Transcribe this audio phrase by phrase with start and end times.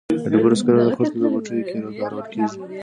[0.23, 2.57] د ډبرو سکاره د خښتو په بټیو کې کارول کیږي